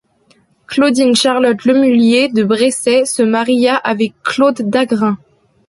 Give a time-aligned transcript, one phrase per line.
[0.65, 5.19] Claudine Charlotte Lemullier de Bressey se maria avec Claude d'Agrain.